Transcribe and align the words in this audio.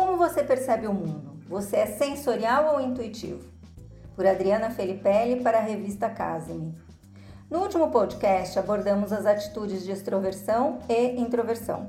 Como 0.00 0.16
você 0.16 0.42
percebe 0.42 0.86
o 0.86 0.94
mundo? 0.94 1.36
Você 1.46 1.76
é 1.76 1.84
sensorial 1.84 2.72
ou 2.72 2.80
intuitivo? 2.80 3.46
Por 4.16 4.26
Adriana 4.26 4.70
Felipelli 4.70 5.42
para 5.42 5.58
a 5.58 5.60
revista 5.60 6.08
Casime. 6.08 6.74
No 7.50 7.58
último 7.58 7.90
podcast 7.90 8.58
abordamos 8.58 9.12
as 9.12 9.26
atitudes 9.26 9.84
de 9.84 9.92
extroversão 9.92 10.78
e 10.88 11.20
introversão. 11.20 11.86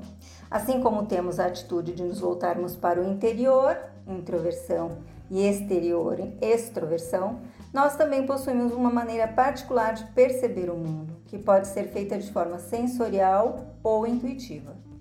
Assim 0.50 0.82
como 0.82 1.06
temos 1.06 1.40
a 1.40 1.46
atitude 1.46 1.94
de 1.94 2.02
nos 2.02 2.20
voltarmos 2.20 2.76
para 2.76 3.00
o 3.00 3.10
interior, 3.10 3.78
introversão, 4.06 4.98
e 5.30 5.48
exterior, 5.48 6.18
extroversão, 6.42 7.40
nós 7.72 7.96
também 7.96 8.26
possuímos 8.26 8.74
uma 8.74 8.90
maneira 8.90 9.26
particular 9.26 9.94
de 9.94 10.04
perceber 10.08 10.68
o 10.68 10.76
mundo, 10.76 11.16
que 11.24 11.38
pode 11.38 11.66
ser 11.66 11.84
feita 11.84 12.18
de 12.18 12.30
forma 12.30 12.58
sensorial 12.58 13.74
ou 13.82 14.06
intuitiva. 14.06 14.91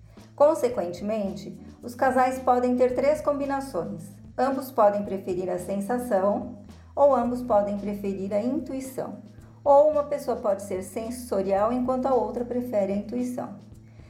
Consequentemente, 0.42 1.56
os 1.84 1.94
casais 1.94 2.40
podem 2.40 2.76
ter 2.76 2.96
três 2.96 3.22
combinações. 3.22 4.10
Ambos 4.36 4.72
podem 4.72 5.04
preferir 5.04 5.48
a 5.52 5.60
sensação 5.60 6.64
ou 6.96 7.16
ambos 7.16 7.44
podem 7.44 7.78
preferir 7.78 8.34
a 8.34 8.42
intuição. 8.42 9.20
Ou 9.64 9.92
uma 9.92 10.06
pessoa 10.06 10.36
pode 10.36 10.64
ser 10.64 10.82
sensorial 10.82 11.72
enquanto 11.72 12.08
a 12.08 12.16
outra 12.16 12.44
prefere 12.44 12.92
a 12.92 12.96
intuição. 12.96 13.54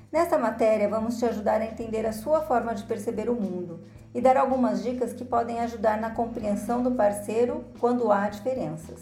Nesta 0.09 0.37
matéria, 0.37 0.87
vamos 0.87 1.19
te 1.19 1.25
ajudar 1.25 1.59
a 1.59 1.65
entender 1.65 2.05
a 2.05 2.13
sua 2.13 2.39
forma 2.39 2.73
de 2.73 2.85
perceber 2.85 3.29
o 3.29 3.35
mundo 3.35 3.81
e 4.15 4.21
dar 4.21 4.37
algumas 4.37 4.81
dicas 4.81 5.11
que 5.11 5.25
podem 5.25 5.59
ajudar 5.59 5.99
na 5.99 6.11
compreensão 6.11 6.81
do 6.81 6.91
parceiro 6.91 7.65
quando 7.77 8.09
há 8.09 8.29
diferenças. 8.29 9.01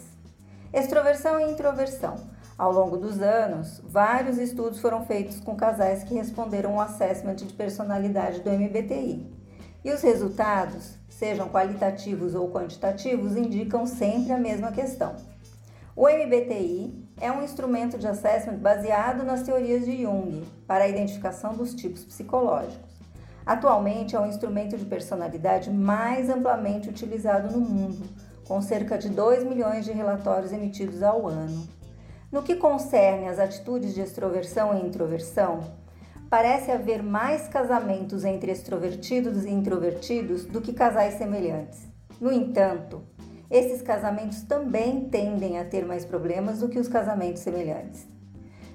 Extroversão 0.72 1.38
e 1.38 1.52
introversão. 1.52 2.16
Ao 2.60 2.70
longo 2.70 2.98
dos 2.98 3.22
anos, 3.22 3.80
vários 3.82 4.36
estudos 4.36 4.80
foram 4.80 5.06
feitos 5.06 5.40
com 5.40 5.56
casais 5.56 6.04
que 6.04 6.12
responderam 6.12 6.74
ao 6.74 6.82
assessment 6.82 7.36
de 7.36 7.54
personalidade 7.54 8.40
do 8.40 8.50
MBTI. 8.50 9.26
E 9.82 9.90
os 9.90 10.02
resultados, 10.02 10.98
sejam 11.08 11.48
qualitativos 11.48 12.34
ou 12.34 12.50
quantitativos, 12.50 13.34
indicam 13.34 13.86
sempre 13.86 14.34
a 14.34 14.38
mesma 14.38 14.72
questão. 14.72 15.16
O 15.96 16.06
MBTI 16.06 17.08
é 17.18 17.32
um 17.32 17.42
instrumento 17.42 17.96
de 17.96 18.06
assessment 18.06 18.58
baseado 18.58 19.24
nas 19.24 19.42
teorias 19.42 19.86
de 19.86 20.02
Jung 20.02 20.44
para 20.66 20.84
a 20.84 20.88
identificação 20.88 21.54
dos 21.54 21.74
tipos 21.74 22.04
psicológicos. 22.04 22.90
Atualmente 23.46 24.14
é 24.14 24.20
o 24.20 24.26
instrumento 24.26 24.76
de 24.76 24.84
personalidade 24.84 25.70
mais 25.70 26.28
amplamente 26.28 26.90
utilizado 26.90 27.58
no 27.58 27.60
mundo, 27.66 28.06
com 28.46 28.60
cerca 28.60 28.98
de 28.98 29.08
2 29.08 29.44
milhões 29.44 29.86
de 29.86 29.92
relatórios 29.92 30.52
emitidos 30.52 31.02
ao 31.02 31.26
ano. 31.26 31.79
No 32.32 32.42
que 32.42 32.54
concerne 32.54 33.26
às 33.26 33.40
atitudes 33.40 33.92
de 33.92 34.00
extroversão 34.00 34.72
e 34.78 34.86
introversão, 34.86 35.64
parece 36.28 36.70
haver 36.70 37.02
mais 37.02 37.48
casamentos 37.48 38.24
entre 38.24 38.52
extrovertidos 38.52 39.44
e 39.44 39.50
introvertidos 39.50 40.44
do 40.44 40.60
que 40.60 40.72
casais 40.72 41.14
semelhantes. 41.14 41.80
No 42.20 42.32
entanto, 42.32 43.02
esses 43.50 43.82
casamentos 43.82 44.42
também 44.42 45.08
tendem 45.08 45.58
a 45.58 45.64
ter 45.64 45.84
mais 45.84 46.04
problemas 46.04 46.60
do 46.60 46.68
que 46.68 46.78
os 46.78 46.86
casamentos 46.86 47.42
semelhantes. 47.42 48.06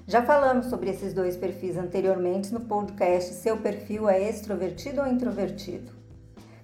Já 0.06 0.22
falamos 0.22 0.66
sobre 0.66 0.90
esses 0.90 1.14
dois 1.14 1.34
perfis 1.34 1.78
anteriormente 1.78 2.52
no 2.52 2.60
podcast 2.60 3.32
Seu 3.32 3.56
perfil 3.56 4.06
é 4.06 4.28
extrovertido 4.28 5.00
ou 5.00 5.06
introvertido? 5.06 5.92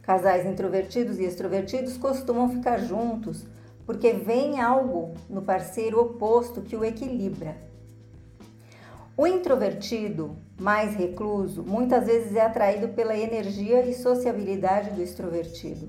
Casais 0.02 0.44
introvertidos 0.44 1.18
e 1.18 1.24
extrovertidos 1.24 1.96
costumam 1.96 2.50
ficar 2.50 2.78
juntos 2.78 3.46
porque 3.86 4.12
vem 4.12 4.60
algo 4.60 5.14
no 5.28 5.42
parceiro 5.42 6.00
oposto 6.00 6.62
que 6.62 6.76
o 6.76 6.84
equilibra. 6.84 7.56
O 9.16 9.26
introvertido, 9.26 10.36
mais 10.58 10.94
recluso, 10.94 11.62
muitas 11.62 12.06
vezes 12.06 12.34
é 12.34 12.40
atraído 12.40 12.88
pela 12.88 13.16
energia 13.16 13.84
e 13.84 13.94
sociabilidade 13.94 14.90
do 14.90 15.02
extrovertido. 15.02 15.86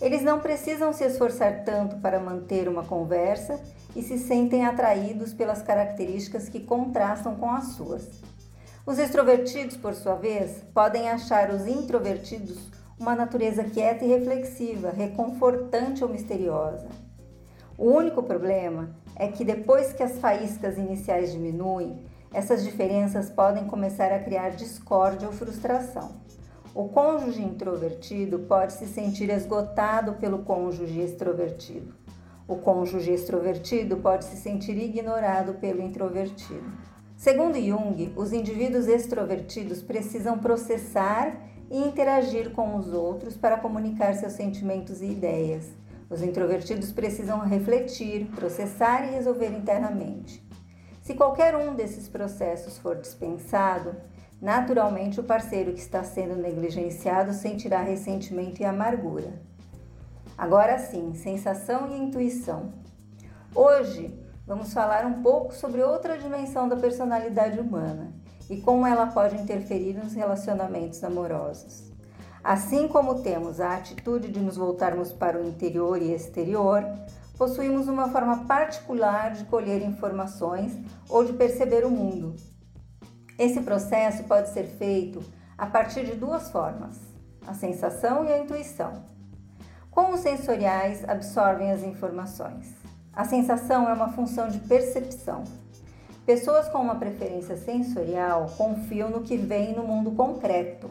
Eles 0.00 0.22
não 0.22 0.38
precisam 0.38 0.92
se 0.92 1.04
esforçar 1.04 1.64
tanto 1.64 1.96
para 1.96 2.20
manter 2.20 2.68
uma 2.68 2.84
conversa 2.84 3.58
e 3.96 4.02
se 4.02 4.18
sentem 4.18 4.64
atraídos 4.64 5.32
pelas 5.32 5.62
características 5.62 6.48
que 6.48 6.60
contrastam 6.60 7.36
com 7.36 7.50
as 7.50 7.68
suas. 7.68 8.06
Os 8.86 8.98
extrovertidos, 8.98 9.76
por 9.76 9.94
sua 9.94 10.14
vez, 10.14 10.62
podem 10.72 11.08
achar 11.08 11.50
os 11.50 11.66
introvertidos 11.66 12.58
uma 12.98 13.14
natureza 13.14 13.64
quieta 13.64 14.04
e 14.04 14.08
reflexiva, 14.08 14.90
reconfortante 14.90 16.02
ou 16.02 16.10
misteriosa. 16.10 16.88
O 17.78 17.92
único 17.92 18.24
problema 18.24 18.90
é 19.14 19.28
que 19.28 19.44
depois 19.44 19.92
que 19.92 20.02
as 20.02 20.18
faíscas 20.18 20.76
iniciais 20.76 21.30
diminuem, 21.30 21.96
essas 22.34 22.64
diferenças 22.64 23.30
podem 23.30 23.68
começar 23.68 24.12
a 24.12 24.18
criar 24.18 24.50
discórdia 24.50 25.28
ou 25.28 25.32
frustração. 25.32 26.16
O 26.74 26.88
cônjuge 26.88 27.40
introvertido 27.40 28.40
pode 28.40 28.72
se 28.72 28.86
sentir 28.88 29.30
esgotado 29.30 30.14
pelo 30.14 30.40
cônjuge 30.40 31.00
extrovertido. 31.00 31.94
O 32.48 32.56
cônjuge 32.56 33.12
extrovertido 33.12 33.98
pode 33.98 34.24
se 34.24 34.36
sentir 34.36 34.76
ignorado 34.76 35.54
pelo 35.54 35.80
introvertido. 35.80 36.72
Segundo 37.16 37.60
Jung, 37.60 38.12
os 38.16 38.32
indivíduos 38.32 38.88
extrovertidos 38.88 39.82
precisam 39.82 40.36
processar 40.36 41.48
e 41.70 41.78
interagir 41.78 42.50
com 42.50 42.74
os 42.74 42.92
outros 42.92 43.36
para 43.36 43.56
comunicar 43.56 44.14
seus 44.14 44.32
sentimentos 44.32 45.00
e 45.00 45.06
ideias. 45.06 45.70
Os 46.10 46.22
introvertidos 46.22 46.90
precisam 46.90 47.40
refletir, 47.40 48.26
processar 48.34 49.04
e 49.06 49.10
resolver 49.10 49.48
internamente. 49.48 50.42
Se 51.02 51.14
qualquer 51.14 51.54
um 51.54 51.74
desses 51.74 52.08
processos 52.08 52.78
for 52.78 52.96
dispensado, 52.96 53.94
naturalmente 54.40 55.20
o 55.20 55.24
parceiro 55.24 55.72
que 55.72 55.80
está 55.80 56.02
sendo 56.02 56.34
negligenciado 56.36 57.32
sentirá 57.32 57.82
ressentimento 57.82 58.62
e 58.62 58.64
amargura. 58.64 59.40
Agora 60.36 60.78
sim, 60.78 61.12
sensação 61.14 61.90
e 61.90 61.98
intuição. 61.98 62.72
Hoje 63.54 64.18
vamos 64.46 64.72
falar 64.72 65.04
um 65.04 65.22
pouco 65.22 65.52
sobre 65.54 65.82
outra 65.82 66.16
dimensão 66.16 66.68
da 66.68 66.76
personalidade 66.76 67.60
humana 67.60 68.12
e 68.48 68.60
como 68.60 68.86
ela 68.86 69.08
pode 69.08 69.36
interferir 69.36 69.94
nos 69.94 70.14
relacionamentos 70.14 71.04
amorosos. 71.04 71.87
Assim 72.48 72.88
como 72.88 73.20
temos 73.20 73.60
a 73.60 73.74
atitude 73.74 74.28
de 74.28 74.40
nos 74.40 74.56
voltarmos 74.56 75.12
para 75.12 75.38
o 75.38 75.46
interior 75.46 76.00
e 76.00 76.14
exterior, 76.14 76.82
possuímos 77.36 77.88
uma 77.88 78.08
forma 78.08 78.46
particular 78.46 79.32
de 79.32 79.44
colher 79.44 79.82
informações 79.82 80.72
ou 81.10 81.26
de 81.26 81.34
perceber 81.34 81.84
o 81.84 81.90
mundo. 81.90 82.34
Esse 83.38 83.60
processo 83.60 84.24
pode 84.24 84.48
ser 84.48 84.64
feito 84.64 85.22
a 85.58 85.66
partir 85.66 86.06
de 86.06 86.14
duas 86.14 86.50
formas: 86.50 86.98
a 87.46 87.52
sensação 87.52 88.24
e 88.24 88.32
a 88.32 88.38
intuição. 88.38 89.02
Como 89.90 90.14
os 90.14 90.20
sensoriais 90.20 91.06
absorvem 91.06 91.70
as 91.70 91.82
informações? 91.82 92.72
A 93.12 93.26
sensação 93.26 93.86
é 93.86 93.92
uma 93.92 94.14
função 94.14 94.48
de 94.48 94.58
percepção. 94.60 95.44
Pessoas 96.24 96.66
com 96.70 96.78
uma 96.78 96.94
preferência 96.94 97.58
sensorial 97.58 98.46
confiam 98.56 99.10
no 99.10 99.20
que 99.20 99.36
vem 99.36 99.74
no 99.74 99.82
mundo 99.82 100.12
concreto. 100.12 100.88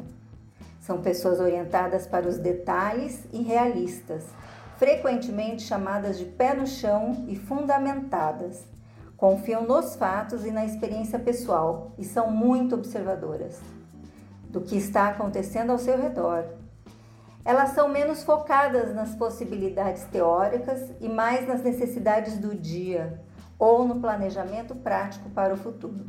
São 0.88 1.02
pessoas 1.02 1.40
orientadas 1.40 2.08
para 2.08 2.28
os 2.28 2.38
detalhes 2.38 3.28
e 3.32 3.44
realistas, 3.44 4.24
frequentemente 4.78 5.62
chamadas 5.62 6.18
de 6.18 6.26
pé 6.26 6.56
no 6.56 6.66
chão 6.66 7.26
e 7.28 7.36
fundamentadas. 7.36 8.66
Confiam 9.16 9.64
nos 9.64 9.96
fatos 9.96 10.46
e 10.46 10.52
na 10.52 10.66
experiência 10.66 11.20
pessoal 11.20 11.92
e 11.98 12.04
são 12.04 12.32
muito 12.32 12.74
observadoras 12.74 13.60
do 14.50 14.62
que 14.62 14.78
está 14.78 15.10
acontecendo 15.10 15.72
ao 15.72 15.78
seu 15.78 16.02
redor 16.02 16.46
elas 17.48 17.70
são 17.70 17.88
menos 17.88 18.26
focadas 18.26 18.94
nas 18.94 19.16
possibilidades 19.16 20.04
teóricas 20.04 20.92
e 21.00 21.08
mais 21.08 21.48
nas 21.48 21.64
necessidades 21.64 22.38
do 22.38 22.54
dia 22.54 23.22
ou 23.58 23.88
no 23.88 24.02
planejamento 24.02 24.76
prático 24.76 25.30
para 25.30 25.54
o 25.54 25.58
futuro. 25.58 26.08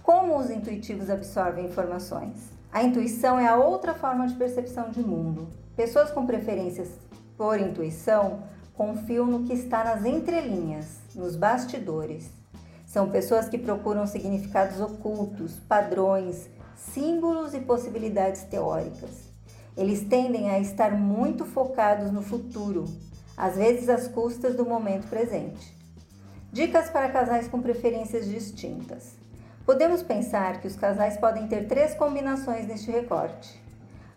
Como 0.00 0.38
os 0.38 0.48
intuitivos 0.48 1.10
absorvem 1.10 1.66
informações? 1.66 2.57
A 2.70 2.82
intuição 2.82 3.38
é 3.38 3.48
a 3.48 3.56
outra 3.56 3.94
forma 3.94 4.26
de 4.26 4.34
percepção 4.34 4.90
de 4.90 5.00
mundo. 5.00 5.48
Pessoas 5.74 6.10
com 6.10 6.26
preferências 6.26 6.90
por 7.36 7.58
intuição 7.58 8.42
confiam 8.74 9.26
no 9.26 9.44
que 9.44 9.54
está 9.54 9.82
nas 9.82 10.04
entrelinhas, 10.04 10.98
nos 11.14 11.34
bastidores. 11.34 12.30
São 12.86 13.10
pessoas 13.10 13.48
que 13.48 13.56
procuram 13.56 14.06
significados 14.06 14.80
ocultos, 14.80 15.54
padrões, 15.66 16.48
símbolos 16.76 17.54
e 17.54 17.60
possibilidades 17.60 18.42
teóricas. 18.42 19.28
Eles 19.74 20.02
tendem 20.02 20.50
a 20.50 20.58
estar 20.58 20.92
muito 20.92 21.46
focados 21.46 22.12
no 22.12 22.20
futuro, 22.20 22.84
às 23.36 23.56
vezes 23.56 23.88
às 23.88 24.08
custas 24.08 24.54
do 24.54 24.66
momento 24.66 25.08
presente. 25.08 25.74
Dicas 26.52 26.90
para 26.90 27.08
casais 27.08 27.48
com 27.48 27.62
preferências 27.62 28.26
distintas. 28.26 29.16
Podemos 29.68 30.02
pensar 30.02 30.62
que 30.62 30.66
os 30.66 30.76
casais 30.76 31.18
podem 31.18 31.46
ter 31.46 31.68
três 31.68 31.92
combinações 31.92 32.66
neste 32.66 32.90
recorte. 32.90 33.62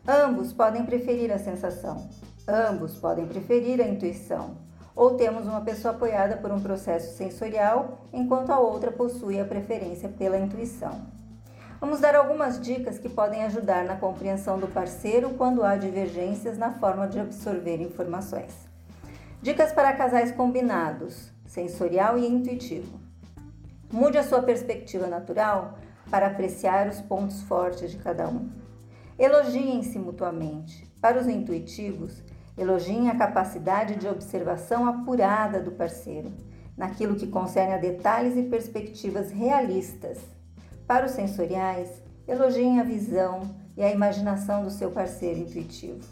Ambos 0.08 0.54
podem 0.54 0.86
preferir 0.86 1.30
a 1.30 1.38
sensação, 1.38 2.10
ambos 2.48 2.96
podem 2.96 3.28
preferir 3.28 3.82
a 3.82 3.86
intuição, 3.86 4.56
ou 4.96 5.18
temos 5.18 5.46
uma 5.46 5.60
pessoa 5.60 5.94
apoiada 5.94 6.38
por 6.38 6.54
um 6.54 6.62
processo 6.62 7.18
sensorial 7.18 8.00
enquanto 8.14 8.50
a 8.50 8.60
outra 8.60 8.94
possui 8.94 9.42
a 9.42 9.46
preferência 9.46 10.08
pela 10.08 10.40
intuição. 10.40 11.02
Vamos 11.82 12.00
dar 12.00 12.16
algumas 12.16 12.58
dicas 12.58 12.98
que 12.98 13.10
podem 13.10 13.44
ajudar 13.44 13.84
na 13.84 13.98
compreensão 13.98 14.58
do 14.58 14.70
parceiro 14.70 15.32
quando 15.32 15.66
há 15.66 15.76
divergências 15.76 16.58
na 16.58 16.72
forma 16.72 17.10
de 17.10 17.20
absorver 17.20 17.82
informações. 17.82 18.54
Dicas 19.42 19.74
para 19.74 19.92
casais 19.92 20.32
combinados, 20.32 21.30
sensorial 21.46 22.18
e 22.18 22.26
intuitivo. 22.26 23.11
Mude 23.92 24.18
a 24.18 24.24
sua 24.24 24.42
perspectiva 24.42 25.08
natural 25.08 25.78
para 26.10 26.28
apreciar 26.28 26.88
os 26.88 27.02
pontos 27.02 27.42
fortes 27.44 27.92
de 27.92 27.98
cada 27.98 28.28
um. 28.28 28.50
Elogiem-se 29.18 30.00
mutuamente. 30.00 30.86
Para 31.02 31.20
os 31.20 31.28
intuitivos, 31.28 32.24
elogiem 32.58 33.10
a 33.10 33.18
capacidade 33.18 33.96
de 33.96 34.08
observação 34.08 34.88
apurada 34.88 35.60
do 35.60 35.72
parceiro, 35.72 36.32
naquilo 36.78 37.16
que 37.16 37.28
concerne 37.28 37.74
a 37.74 37.78
detalhes 37.78 38.36
e 38.38 38.44
perspectivas 38.44 39.30
realistas 39.30 40.20
para 40.92 41.06
os 41.06 41.14
sensoriais, 41.14 41.88
elogiem 42.28 42.82
a 42.82 42.84
visão 42.84 43.56
e 43.78 43.82
a 43.82 43.90
imaginação 43.90 44.62
do 44.62 44.70
seu 44.70 44.92
parceiro 44.92 45.40
intuitivo. 45.40 46.06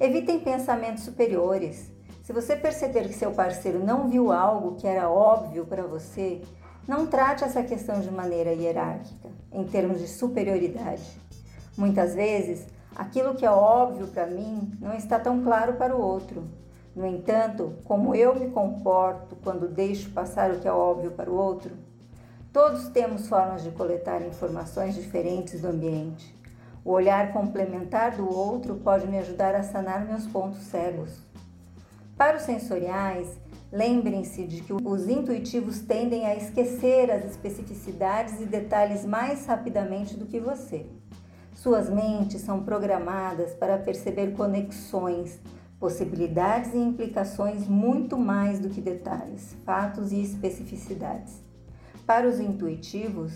Evitem 0.00 0.40
pensamentos 0.40 1.04
superiores. 1.04 1.92
Se 2.22 2.32
você 2.32 2.56
perceber 2.56 3.08
que 3.08 3.12
seu 3.12 3.32
parceiro 3.32 3.84
não 3.84 4.08
viu 4.08 4.32
algo 4.32 4.76
que 4.76 4.86
era 4.86 5.10
óbvio 5.10 5.66
para 5.66 5.82
você, 5.82 6.40
não 6.86 7.06
trate 7.06 7.44
essa 7.44 7.62
questão 7.62 8.00
de 8.00 8.10
maneira 8.10 8.52
hierárquica, 8.52 9.28
em 9.52 9.64
termos 9.64 10.00
de 10.00 10.08
superioridade. 10.08 11.20
Muitas 11.76 12.14
vezes, 12.14 12.66
aquilo 12.94 13.34
que 13.34 13.44
é 13.44 13.50
óbvio 13.50 14.06
para 14.06 14.26
mim 14.26 14.72
não 14.80 14.94
está 14.94 15.18
tão 15.18 15.42
claro 15.42 15.74
para 15.74 15.94
o 15.94 16.00
outro. 16.00 16.44
No 16.94 17.06
entanto, 17.06 17.74
como 17.84 18.14
eu 18.14 18.34
me 18.34 18.50
comporto 18.50 19.36
quando 19.42 19.68
deixo 19.68 20.10
passar 20.10 20.50
o 20.50 20.60
que 20.60 20.68
é 20.68 20.72
óbvio 20.72 21.10
para 21.10 21.30
o 21.30 21.34
outro, 21.34 21.72
Todos 22.56 22.88
temos 22.88 23.28
formas 23.28 23.62
de 23.62 23.70
coletar 23.70 24.22
informações 24.22 24.94
diferentes 24.94 25.60
do 25.60 25.68
ambiente. 25.68 26.34
O 26.82 26.90
olhar 26.90 27.30
complementar 27.30 28.12
do 28.12 28.26
outro 28.26 28.76
pode 28.76 29.06
me 29.06 29.18
ajudar 29.18 29.54
a 29.54 29.62
sanar 29.62 30.06
meus 30.06 30.26
pontos 30.26 30.62
cegos. 30.62 31.18
Para 32.16 32.38
os 32.38 32.44
sensoriais, 32.44 33.28
lembrem-se 33.72 34.46
de 34.46 34.60
que 34.62 34.72
os 34.72 35.08
intuitivos 35.08 35.80
tendem 35.80 36.26
a 36.26 36.34
esquecer 36.34 37.10
as 37.10 37.24
especificidades 37.24 38.40
e 38.40 38.44
detalhes 38.44 39.04
mais 39.04 39.46
rapidamente 39.46 40.16
do 40.16 40.26
que 40.26 40.38
você. 40.38 40.86
Suas 41.54 41.88
mentes 41.88 42.42
são 42.42 42.62
programadas 42.62 43.54
para 43.54 43.78
perceber 43.78 44.32
conexões, 44.32 45.40
possibilidades 45.80 46.74
e 46.74 46.78
implicações 46.78 47.66
muito 47.66 48.16
mais 48.16 48.58
do 48.58 48.68
que 48.68 48.80
detalhes, 48.80 49.56
fatos 49.64 50.12
e 50.12 50.20
especificidades. 50.20 51.42
Para 52.06 52.28
os 52.28 52.38
intuitivos, 52.38 53.32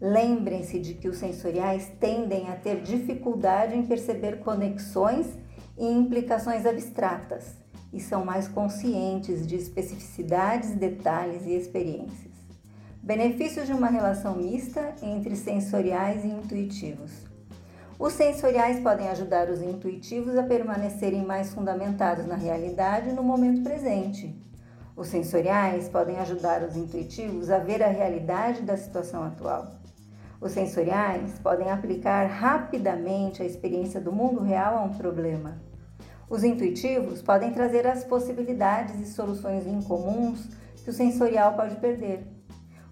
lembrem-se 0.00 0.80
de 0.80 0.94
que 0.94 1.08
os 1.08 1.18
sensoriais 1.18 1.92
tendem 2.00 2.48
a 2.48 2.56
ter 2.56 2.82
dificuldade 2.82 3.76
em 3.76 3.86
perceber 3.86 4.40
conexões 4.40 5.26
e 5.78 5.86
implicações 5.86 6.66
abstratas 6.66 7.59
e 7.92 8.00
são 8.00 8.24
mais 8.24 8.48
conscientes 8.48 9.46
de 9.46 9.56
especificidades, 9.56 10.70
detalhes 10.70 11.44
e 11.46 11.54
experiências. 11.54 12.32
Benefícios 13.02 13.66
de 13.66 13.72
uma 13.72 13.88
relação 13.88 14.36
mista 14.36 14.94
entre 15.02 15.34
sensoriais 15.36 16.24
e 16.24 16.28
intuitivos. 16.28 17.10
Os 17.98 18.12
sensoriais 18.12 18.80
podem 18.80 19.08
ajudar 19.08 19.48
os 19.48 19.60
intuitivos 19.60 20.36
a 20.36 20.42
permanecerem 20.42 21.24
mais 21.24 21.52
fundamentados 21.52 22.26
na 22.26 22.36
realidade 22.36 23.12
no 23.12 23.22
momento 23.22 23.62
presente 23.62 24.50
os 25.00 25.08
sensoriais 25.08 25.88
podem 25.88 26.18
ajudar 26.18 26.62
os 26.62 26.76
intuitivos 26.76 27.48
a 27.48 27.58
ver 27.58 27.82
a 27.82 27.88
realidade 27.88 28.60
da 28.60 28.76
situação 28.76 29.24
atual. 29.24 29.70
Os 30.38 30.52
sensoriais 30.52 31.38
podem 31.38 31.70
aplicar 31.70 32.26
rapidamente 32.26 33.42
a 33.42 33.46
experiência 33.46 33.98
do 33.98 34.12
mundo 34.12 34.42
real 34.42 34.76
a 34.76 34.82
um 34.82 34.92
problema. 34.92 35.58
Os 36.30 36.44
intuitivos 36.44 37.20
podem 37.20 37.52
trazer 37.52 37.88
as 37.88 38.04
possibilidades 38.04 39.00
e 39.00 39.12
soluções 39.12 39.66
incomuns 39.66 40.46
que 40.84 40.88
o 40.88 40.92
sensorial 40.92 41.54
pode 41.54 41.74
perder. 41.74 42.24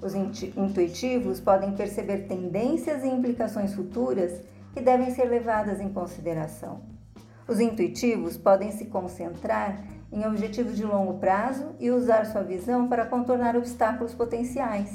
Os 0.02 0.12
intuitivos 0.12 1.40
podem 1.40 1.72
perceber 1.72 2.26
tendências 2.26 3.04
e 3.04 3.06
implicações 3.06 3.74
futuras 3.74 4.42
que 4.74 4.80
devem 4.80 5.12
ser 5.12 5.26
levadas 5.26 5.80
em 5.80 5.88
consideração. 5.88 6.80
Os 7.46 7.60
intuitivos 7.60 8.36
podem 8.36 8.72
se 8.72 8.86
concentrar 8.86 9.84
em 10.10 10.26
objetivos 10.26 10.76
de 10.76 10.84
longo 10.84 11.20
prazo 11.20 11.76
e 11.78 11.92
usar 11.92 12.26
sua 12.26 12.42
visão 12.42 12.88
para 12.88 13.06
contornar 13.06 13.56
obstáculos 13.56 14.14
potenciais. 14.14 14.90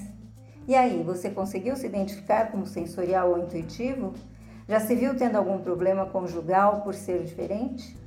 E 0.67 0.75
aí, 0.75 1.01
você 1.01 1.29
conseguiu 1.29 1.77
se 1.77 1.85
identificar 1.85 2.51
como 2.51 2.65
sensorial 2.65 3.31
ou 3.31 3.39
intuitivo? 3.39 4.13
Já 4.67 4.81
se 4.81 4.95
viu 4.95 5.15
tendo 5.15 5.37
algum 5.37 5.59
problema 5.59 6.05
conjugal 6.05 6.81
por 6.81 6.93
ser 6.93 7.23
diferente? 7.23 8.02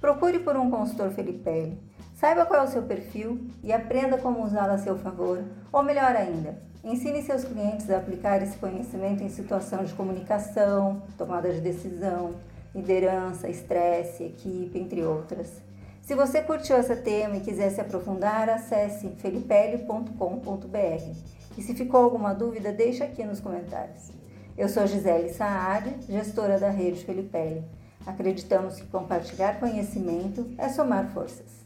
Procure 0.00 0.38
por 0.38 0.56
um 0.56 0.70
consultor 0.70 1.10
Felipe. 1.10 1.76
Saiba 2.14 2.46
qual 2.46 2.60
é 2.60 2.64
o 2.64 2.68
seu 2.68 2.82
perfil 2.82 3.40
e 3.62 3.72
aprenda 3.72 4.16
como 4.18 4.44
usá-lo 4.44 4.72
a 4.72 4.78
seu 4.78 4.96
favor. 4.96 5.42
Ou 5.72 5.82
melhor 5.82 6.14
ainda, 6.14 6.60
ensine 6.84 7.22
seus 7.22 7.44
clientes 7.44 7.90
a 7.90 7.98
aplicar 7.98 8.40
esse 8.42 8.56
conhecimento 8.58 9.22
em 9.22 9.28
situação 9.28 9.84
de 9.84 9.92
comunicação, 9.94 11.02
tomada 11.16 11.52
de 11.52 11.60
decisão, 11.60 12.34
liderança, 12.74 13.48
estresse, 13.48 14.22
equipe, 14.22 14.78
entre 14.78 15.02
outras. 15.02 15.62
Se 16.02 16.14
você 16.14 16.40
curtiu 16.42 16.76
esse 16.76 16.94
tema 16.96 17.36
e 17.36 17.40
quiser 17.40 17.70
se 17.70 17.80
aprofundar, 17.80 18.48
acesse 18.48 19.08
felipelli.com.br. 19.18 21.12
E 21.56 21.62
se 21.62 21.74
ficou 21.74 22.04
alguma 22.04 22.32
dúvida, 22.32 22.72
deixe 22.72 23.02
aqui 23.02 23.24
nos 23.24 23.40
comentários. 23.40 24.10
Eu 24.56 24.68
sou 24.68 24.86
Gisele 24.86 25.32
Saad, 25.32 25.92
gestora 26.08 26.58
da 26.58 26.70
rede 26.70 27.04
Felipelli. 27.04 27.64
Acreditamos 28.08 28.76
que 28.76 28.86
compartilhar 28.86 29.60
conhecimento 29.60 30.50
é 30.56 30.70
somar 30.70 31.12
forças. 31.12 31.57